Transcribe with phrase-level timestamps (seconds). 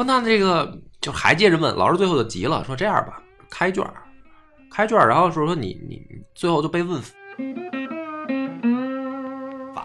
[0.00, 3.84] 说那这个就还接着问，老师最后就急了，说这样吧，开卷，
[4.72, 7.14] 开卷，然后说说你你你最后就被问烦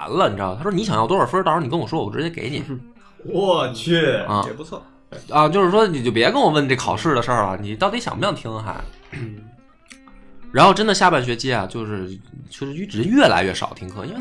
[0.10, 0.58] 了，你知道吗？
[0.58, 2.64] 他说你想要多少分，到时候你跟我说，我直接给你
[3.26, 4.82] 我去，啊也不错。
[5.30, 8.82] 啊，就是说你就别跟我问这考试的事儿了，你到底想不想听还？
[10.54, 12.18] 然后真的下半学期啊，就是
[12.50, 14.20] 就是人越来越少听课，因为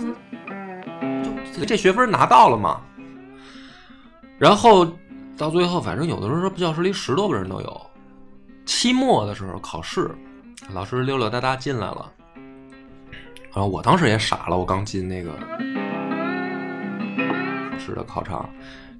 [1.56, 2.80] 就这学分拿到了嘛。
[4.36, 4.84] 然后
[5.36, 7.90] 到最后，反正有的时候教室里十多个人都有。
[8.66, 10.10] 期末的时候考试，
[10.72, 12.10] 老师溜溜达达进来了，
[13.52, 15.32] 然后我当时也傻了，我刚进那个
[17.72, 18.48] 考试的考场，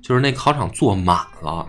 [0.02, 1.66] 就是那考场坐满了，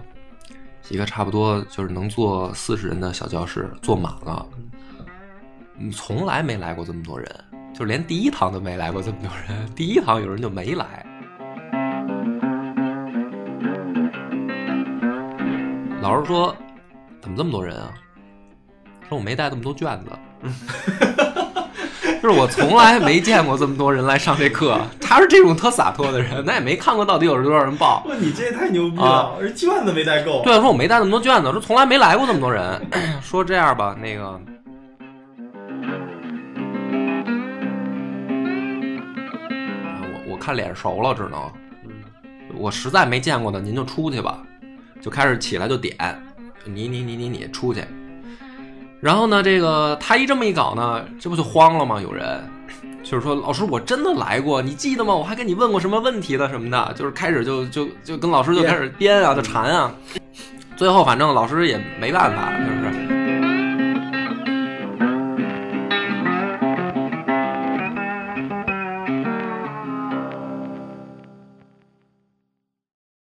[0.89, 4.45] 一个差不多就是能坐四十人的小教室坐满了，
[5.93, 11.04] 从来没来过这么多人，就连第一堂都没来过这么多人，第一堂有人就没来。
[16.05, 16.55] 老师说
[17.19, 17.91] ：“怎么这么多人啊？”
[19.09, 20.11] 说：“我没带这么多卷子。
[22.21, 24.79] ”就是我从来没见过这么多人来上这课。
[25.01, 28.05] 他是这种特洒脱的人，那也没看过到底有多少人报。
[28.07, 29.37] 哇，你这也太牛逼啊了！
[29.41, 30.43] 这卷子没带够。
[30.43, 32.79] 对，说我没带那么多卷子，说从来没来过这么多人。
[33.19, 34.39] 说这样吧，那个，
[40.01, 41.51] 我我看脸熟了，只能，
[42.55, 44.37] 我实在没见过的，您就出去吧。
[45.05, 45.95] 就开始起来就点，
[46.63, 47.83] 你你你你你出去。
[48.99, 52.01] 然后呢，这个他一这么一搞呢，这不就慌了吗？
[52.01, 52.43] 有人
[53.03, 55.13] 就是说，老师，我真的来过，你记得吗？
[55.13, 59.93] 我还跟你问过什么问题的什么的，就是开始就就就跟老师就开始编啊，就缠啊。
[60.75, 62.74] 最后反正老师也没办法，就是